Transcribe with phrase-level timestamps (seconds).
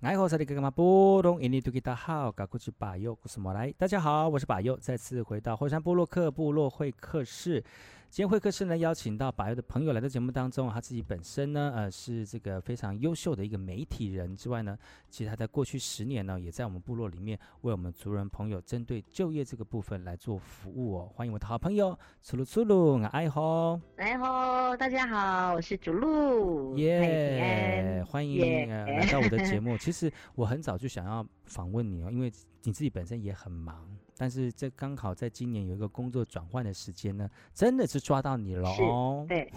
[0.00, 1.42] 爱好是的哥哥嘛不懂？
[1.42, 3.74] 印尼土吉大好，嘎古吉巴佑，古斯莫来。
[3.76, 7.64] 大家好，我是巴佑，再次回到火山部落克部落会客室。
[8.10, 10.70] 今天会客室呢，邀请到百佑的朋友来到节目当中。
[10.70, 14.76] 他自己本身呢，呃，是这个非常优秀的一个媒体人之外呢，
[15.10, 21.12] 其实他在过去十年呢，也在我们部落里面为我们族人朋友针对就业这个部分来做服务哦。
[21.14, 29.76] 欢迎我的好朋友粗鲁粗鲁，爱好，爱吼，大家好，我是楚鲁，耶，欢迎来到我的节目。
[29.76, 32.30] 其实我很早就想要访问你哦，因为
[32.62, 33.88] 你自己本身也很忙。
[34.16, 39.24] 但是这刚好在今年有一个工作转换的时间呢，真的是抓到你了哦。
[39.28, 39.50] 对，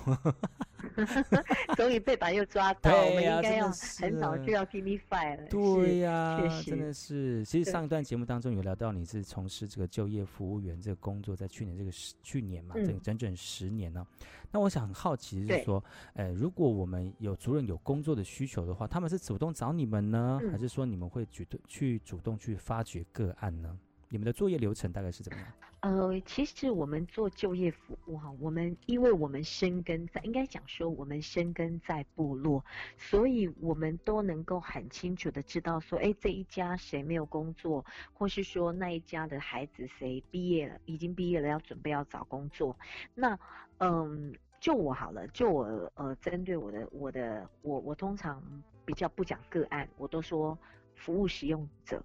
[1.76, 5.48] 终于被巴佑抓到，我们应该要很早就要 give me five 了。
[5.48, 7.44] 对呀，真的是。
[7.46, 14.06] 其实上一段节目当中有聊到你是从事这个就业服务员这个工作，在去年这个十去年嘛，整整整十年呢。
[14.52, 23.78] 那我想很好奇就是说，呃，如果我们有族人有工作的需求的话，他们是主动找你们呢，还是说你们会主动去主动去发掘个案呢？
[24.12, 25.48] 你们的作业流程大概是怎么样？
[25.80, 32.64] 呃，其实我们做就业服务哈，我们因为我们深耕在，应该讲说我们深耕在部落，
[32.98, 42.78] 所以我们都能够很清楚的知道说，哎，这一家谁没有工作，或是说那一家的孩子谁毕业了，已经毕业了要准备要找工作。
[43.16, 43.40] 那
[43.78, 48.44] 嗯，就我好了，就我呃，针对我的我的我我通常
[48.84, 50.58] 比较不讲个案，我都说
[50.96, 52.04] 服务使用者。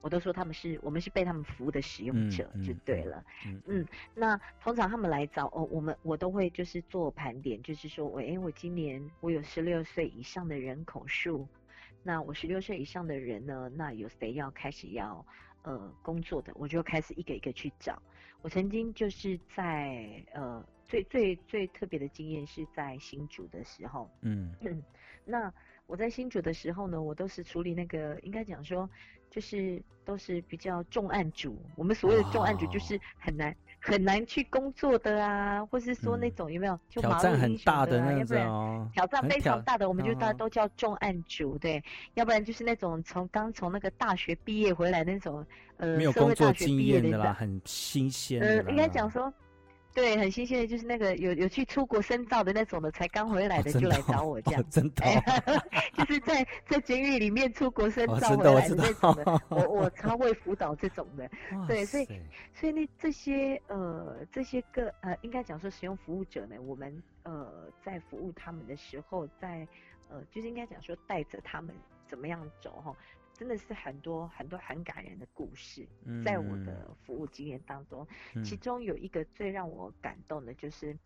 [0.00, 3.24] 我都说他们是我们是被他们服务的使用者，就对了。
[3.46, 11.46] 嗯，嗯，嗯，嗯，那通常他们来找哦，我们我都会就是做盘点，就是说我哎，我今年我有十六岁以上的人口数，
[12.02, 15.24] 那我十六岁以上的人呢，那有谁要开始要
[15.62, 18.00] 呃工作的，我就开始一个一个去找。
[18.40, 24.82] 我曾经就是在呃最最最特别的经验是在新竹的时候，嗯，嗯，
[25.26, 25.52] 那
[25.88, 28.88] 我在新竹的时候呢，我都是处理那个应该讲说。
[29.30, 41.80] 就是都是比较重案组，我们所谓的重案组就是很难、哦、很难去工作的啊，或是说那种有没有、挑战很大的那种，挑战非常大的，我们就大家都叫重案组，对，
[42.14, 45.46] 要不然就是那种从刚从那个大学毕业回来那种，
[45.76, 49.30] 呃，没有工作经验的啦，很新鲜，呃，应该讲说。
[49.94, 55.04] 对，很新鲜的，就是那个有有去出国深造的那种的，才刚回来的就来找我这样，真的，
[55.94, 61.28] 就是在在监狱里面出国深造回来的那种的，我我超会辅导这种的，
[61.66, 62.06] 对，所以
[62.54, 67.50] 所以那这些呃这些个呃应该讲说使用服务者呢，我们呃
[67.82, 69.66] 在服务他们的时候，在
[70.08, 71.74] 呃就是应该讲说带着他们
[72.06, 72.94] 怎么样走哈。
[73.38, 75.86] 真的是很多很多很感人的故事，
[76.24, 78.04] 在我的服务经验当中，
[78.34, 80.98] 嗯，其中有一个最让我感动的，就是，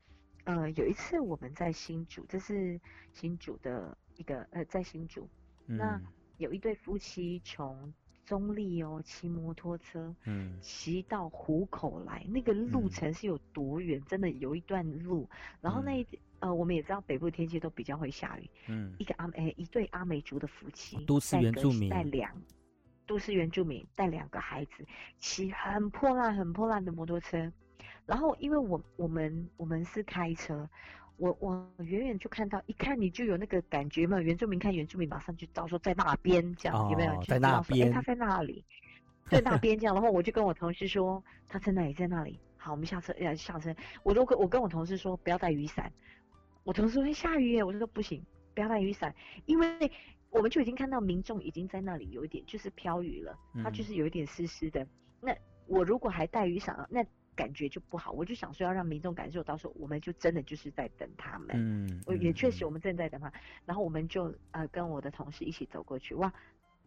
[0.44, 2.81] 呃，有一次我们在新竹，这是
[3.12, 5.28] 新竹的一个呃，在新竹，
[5.66, 6.00] 嗯，那
[6.38, 7.92] 有一对夫妻从
[8.25, 14.00] 中立哦骑摩托车，嗯，骑到湖口来，那个路程是有多远？
[14.00, 15.28] 嗯，真的有一段路，
[15.60, 16.03] 然后那一。
[16.03, 18.50] 嗯呃，我们也知道北部天气都比较会下雨。
[18.66, 22.30] 嗯，一个阿美，一对阿美族的夫妻，都市原住民带两，
[23.06, 24.84] 都市原住民带两个孩子，
[25.19, 27.50] 骑很破烂、很破烂的摩托车。
[28.06, 30.69] 然后，因为我我们我们是开车，
[31.16, 34.20] 我我远远就看到，一看你就有那个感觉嘛。
[34.20, 37.22] 原住民看原住民，马上就知道说在那边这样，哦、有没有？
[37.22, 38.64] 在那边，欸、他在那里，
[39.30, 39.94] 在那边这样。
[39.94, 42.41] 然后我就跟我同事说，他在那里，在那里。
[42.56, 43.72] 好，我们下车，要下车。
[44.03, 45.92] 我都跟我跟我同事说，不要带雨伞。
[46.64, 48.24] 我同事说会下雨耶，我就说不行，
[48.54, 49.14] 不要带雨伞，
[49.46, 49.90] 因为
[50.30, 54.86] 我们就已经看到民众已经在那里有一点就是飘雨了，它就是有一点湿湿的。
[55.20, 55.36] 那
[55.66, 58.12] 我如果还带雨伞，那感觉就不好。
[58.12, 61.48] 我就想说要让民众感受到说，我们就真的就是在等他们。
[61.54, 63.32] 嗯，我也确实我们正在等他。
[63.64, 66.32] 然后我们就呃跟我的同事一起走过去，哇，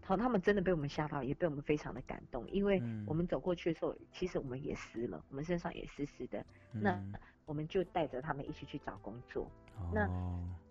[0.02, 6.46] 好，他们真的被我们吓到，也被我们非常的感动，因为我们走过去的时候，其实我们也湿了，我们身上也湿湿的。
[6.72, 6.92] 那
[7.46, 9.48] 我们就带着他们一起去找工作。
[9.94, 10.10] 那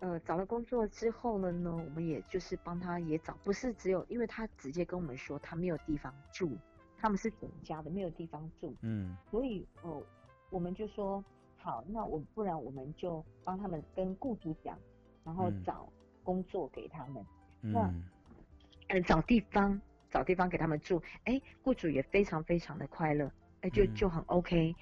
[0.01, 6.57] 呃找了工作之后了呢，我们也就是帮他也找，不是只有，因为他直接跟我们说他没有地方住，
[6.97, 10.03] 他们是整家的没有地方住，嗯，所以哦、呃、
[10.51, 11.23] 我们就说
[11.59, 14.79] 好，那我不然我们就帮他们跟雇主讲，
[15.23, 15.87] 然后找
[16.23, 17.25] 工作给他们，
[17.61, 17.95] 嗯、那
[18.89, 19.79] 呃找地方
[20.11, 23.31] 找地方给他们住，哎，雇主也非常非常的快乐，
[23.65, 24.75] 哎就就很 OK。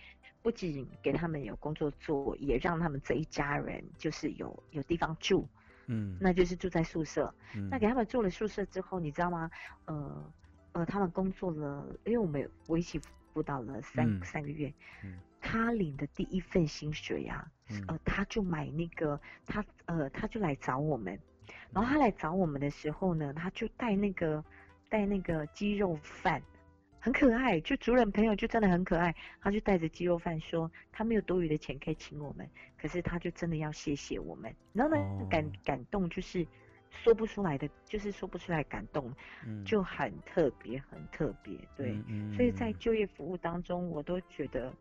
[0.42, 5.46] 不仅给他们有工作做，也让他们这一家人就是有有地方住，
[5.86, 7.32] 嗯，那就是住在宿舍。
[7.54, 9.48] 嗯、那给他们住了宿舍之后，你知道吗？
[9.84, 10.32] 呃
[10.72, 13.00] 呃，他们工作了，因为我们我一起
[13.32, 14.74] 辅导了三、嗯、三个月，
[15.04, 21.16] 嗯，他领的第一份薪水呀、啊，嗯、呃，他就买那个他呃他就来找我们，
[21.70, 24.44] 然后他来找我们的时候呢，他就带那个
[24.88, 26.42] 带那个鸡肉饭，
[27.02, 27.60] 很可爱。
[27.60, 32.48] 就主人朋友就真的很可爱，他就带着鸡肉饭说他没有多余的钱可以请我们，
[32.80, 34.54] 可是他就真的要谢谢我们。
[34.72, 36.46] 然后呢，哦、感感动就是
[36.90, 39.12] 说不出来的，就是说不出来感动，
[39.44, 41.58] 嗯、就很特别，很特别。
[41.76, 44.72] 对，嗯嗯、所以在就业服务当中，我都觉得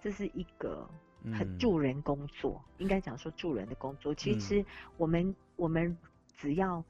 [0.00, 0.88] 这是一个。
[1.32, 4.14] 很助人工作，嗯、应该讲说助人的工作。
[4.14, 4.62] 其实
[4.98, 5.96] 我们、嗯、我们
[6.36, 6.84] 只要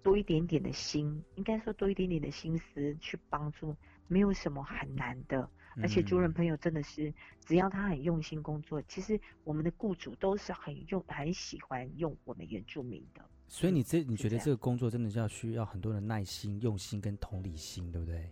[0.00, 3.74] 多一点点的心，应该说多一点点的心思去帮助，
[4.10, 5.48] 没有什么很难的。
[5.80, 7.14] 而且主人朋友真的是，
[7.46, 13.24] 只要他很用心工作，其实我们的雇主都是很用很喜欢用我们原住民的。
[13.46, 18.30] 所以你这你觉得这个工作真的是要需要很多的耐心、用心跟同理心，对不对？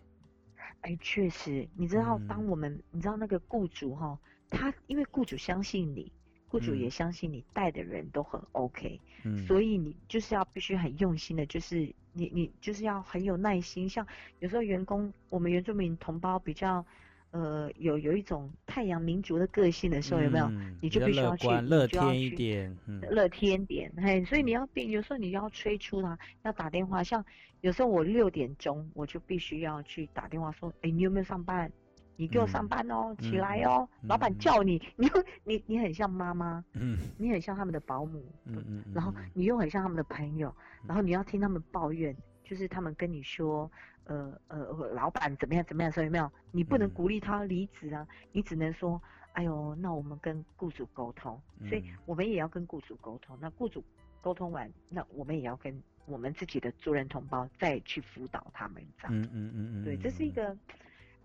[0.80, 4.18] 哎，确实，你知道，当我们、嗯、你知道那个雇主哈。
[4.50, 6.10] 他因为雇主相信你，
[6.50, 11.80] 雇主也相信你带的人都很 OK，嗯，所以你就是要必须很用心的，就是
[12.12, 13.88] 你你就是要很有耐心。
[13.88, 14.06] 像
[14.40, 16.84] 有时候员工，我们原住民同胞比较，
[17.32, 20.46] 呃，有有一种太阳民族的个性的时候，有没有？
[20.46, 22.76] 嗯、你就必须要去乐天一点，
[23.10, 27.04] 乐天点，嘿，所以你要变，有时候你要催促他，要打电话。
[27.04, 27.24] 像
[27.60, 31.70] 有时候我六点钟，我就必须要去打电话说，哎，你有没有上班？
[32.18, 40.52] 你给我上班哦，嗯、起来哦，嗯、老板叫你， 你又你你很像妈妈，嗯，你很像他们的保姆，嗯嗯，然后你又很像他们的朋友，
[40.84, 43.70] 然后你要听他们抱怨，就是他们跟你说，
[44.06, 44.58] 呃呃，
[44.94, 46.28] 老板怎么样怎么样，所以有没有？
[46.50, 49.00] 你不能鼓励他离职啊，你只能说，
[49.34, 53.84] 哎呦，那我们跟雇主沟通，所以我们也要跟雇主沟通，那雇主
[54.20, 60.56] 沟通完，那我们也要跟我们自己的族人同胞再去辅导他们，这样，嗯嗯嗯嗯，对，这是一个。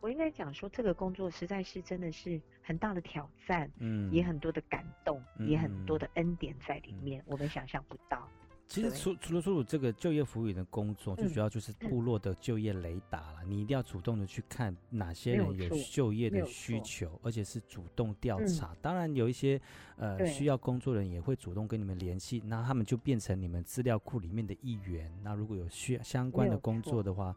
[0.04, 8.28] 我应该讲说，这个工作实在是真的是很大的挑战，嗯，也很多的感动，嗯、也很多的恩典在里面，嗯、我们想象不到。
[8.68, 13.38] 其实除除了说这个就业服务员的工作，最主要就是部落的就业雷达了。
[13.44, 18.74] 嗯、你一定要主动的去看哪些人有就业的需求，而且是主动调查。
[18.74, 19.58] 嗯、当然有一些
[19.96, 25.10] 呃需要工作人也会主动跟你们联系，那他们就变成你们资料库里面的一员。
[25.24, 27.34] 那如果有需相关的工作的话。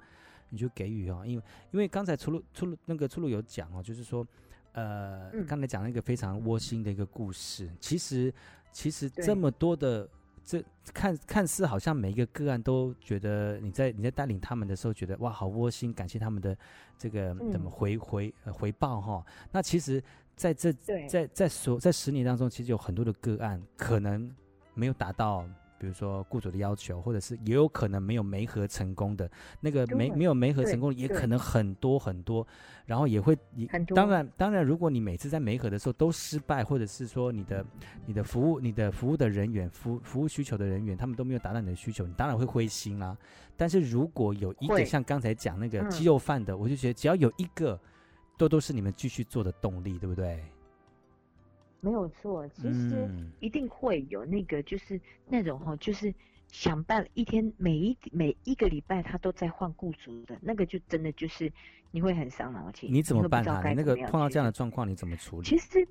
[0.48, 4.26] 你就给予哦，因为因为刚才出路出路那个出路有讲哦，就是说，
[4.72, 7.70] 呃，嗯、刚才讲了一个非常窝心的一个故事。
[7.80, 8.32] 其实
[8.72, 10.08] 其实这么多的
[10.44, 10.62] 这
[10.94, 16.56] 看看似好像每一个个案都觉得你在你在带领他们的时候，觉得哇好窝心，感谢他们的
[16.96, 19.26] 这个怎么回、嗯、回回报哈、哦。
[19.50, 20.02] 那其实
[20.36, 20.72] 在这
[21.08, 24.34] 在在所在十年当中，其实有很多的个案可能
[24.74, 25.44] 没有达到。
[25.78, 29.30] 比如说雇主的要求，或者是也有可能没有媒合成功的，
[29.60, 32.46] 那个没没有媒合成功也可能很多很多，
[32.84, 37.64] 然后也会也当然当然，如果你每次在媒合的时候都失败，或者是说你的
[38.06, 43.16] 你的服务你的服务的人员服服务需求的人员他们都没有达到你的需求，你当然会灰心啦。
[43.56, 47.78] 但是如果有一个像刚才讲那个鸡肉饭的，我就觉得只要有一个，
[48.36, 50.44] 都都是你们继续做的动力，对不对？
[51.80, 53.08] 没有错，其实
[53.40, 56.12] 一定会有那个，就是那种哈，就是
[56.48, 61.52] 想办一天每一每一个礼拜他都在换雇主的那个，就真的就是
[61.90, 62.92] 你会很伤脑筋。
[62.92, 63.62] 你怎么办啊？
[63.74, 65.46] 那个碰到这样的状况，你怎么处理？
[65.46, 65.88] 其实，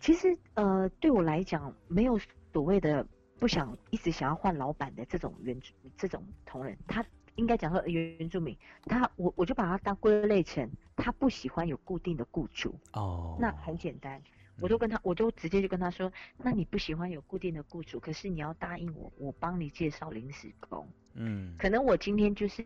[0.00, 2.18] 其实呃，对我来讲，没有
[2.52, 3.04] 所谓的
[3.38, 5.58] 不想一直想要换老板的这种原
[5.96, 14.22] 这种同仁，他应该讲说原原住民，他我我就把他当归类成他不喜欢有固定的雇主哦，那很简单。
[14.60, 20.88] 我就跟他，我就直接就跟他说，那你不喜欢有固定的雇主，可是你要答应我，我帮你介绍临时工。
[21.14, 22.64] 嗯，可能我今天就是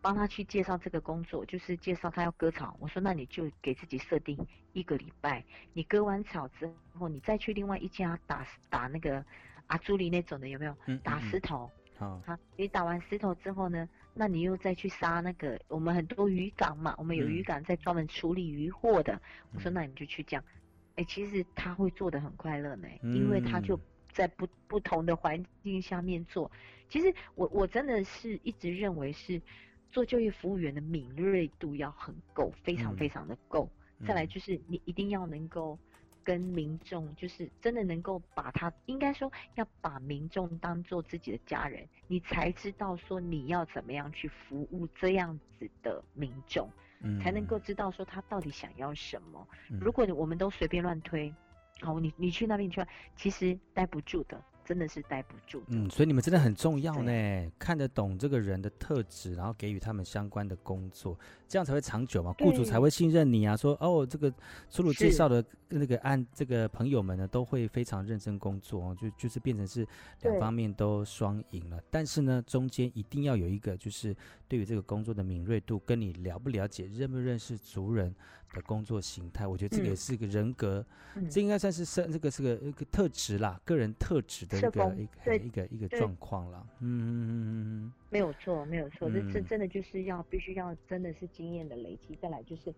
[0.00, 2.76] 帮他去介绍这个工作，就是介绍他要割草。
[2.80, 4.36] 我说那你就给自己设定
[4.72, 9.24] 一个礼拜，你割完草之后，你再去另外一家打打那个
[9.68, 10.76] 阿朱里那种的有没有？
[11.04, 11.70] 打石头。
[11.98, 19.20] 好、嗯，好，你打完石头之后呢，那你又再去杀那个我们很多渔港嘛，我们有渔港在专门处理渔获的。
[19.54, 20.44] 我说那你就去这样。
[20.96, 23.78] 哎、欸，其实他会做得很快乐呢，因为他就
[24.12, 26.50] 在不不同的环境下面做。
[26.88, 29.40] 其实我我真的是一直认为是
[29.90, 33.68] 做就业服务员的敏锐度要很够，非常非常的够。
[34.06, 35.78] 再来就是你一定要能够
[36.22, 46.68] 跟民众，就是真的能够把他，应该说要把民众当做自己的家人，你才知道说你要怎么样去服务这样子的民众。
[47.22, 49.46] 才能够知道说他到底想要什么。
[49.80, 51.32] 如果我们都随便乱推，
[51.80, 52.84] 好，你你去那边去，
[53.16, 55.62] 其实待不住的，真的是待不住。
[55.66, 61.18] 嗯，所以你们真的很重要呢，看得懂这个人的特质，然后给予他们相关的工作，
[61.52, 63.54] 这样才会长久嘛，雇主才会信任你啊。
[63.54, 64.32] 说哦，这个
[64.70, 69.86] 出入介绍的那个按这个朋友们呢，都会非常认真工作哦，就就是变成是
[70.22, 71.78] 两方面都双赢了。
[71.90, 74.16] 但是呢，中间一定要有一个，就是
[74.48, 78.14] 对于这个工作的敏锐度，跟你了不了解、认不认识族人
[78.54, 80.82] 的工作形态，我觉得这个也是一个人格，
[81.16, 86.66] 嗯、这应该算是是这个是个一个特质啦，个人特质的一个一个一个一个状况了。
[86.80, 87.42] 嗯嗯嗯
[87.84, 92.72] 嗯，没有错，没有错，这这、嗯、真的就是要必须要真的是经验的累积，再来就是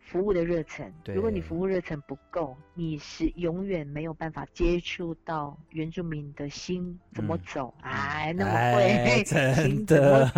[0.00, 0.94] 服务的热忱。
[1.12, 7.74] 如果你服务热忱不够，你是永远没有办法接触到原住民的心怎么走。
[7.82, 10.30] 嗯、哎，那么会、 哎、真的。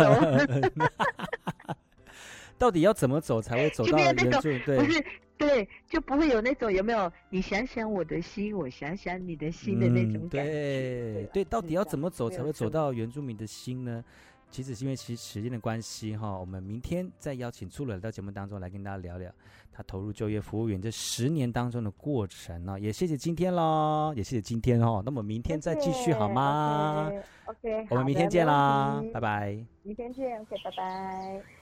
[2.57, 4.41] 到底要怎么走才会走到原住？
[4.65, 5.05] 对，不是
[5.37, 7.11] 对，就不会有那种有没有？
[7.29, 10.41] 你想想我的心，我想想你的心的那种感觉。
[10.41, 14.03] 嗯、对对，对，到底要怎么走才会走到原住民的心呢？
[14.49, 19.31] 其实是因为其实时间的关系哈，我们明天再邀请出来到节目当中来跟大家聊聊
[19.71, 22.79] 他投入就业服务员这十年当中的过程呢。
[22.79, 25.03] 也谢谢今天喽，也谢谢今天哦。
[25.05, 27.11] 那么明天再继续好吗
[27.45, 29.57] ？OK，, 我们明天见啦，拜拜。
[29.83, 31.56] 明天见，OK，拜拜。